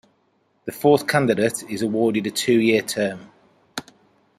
[0.65, 3.29] The fourth candidate is awarded a two-year term.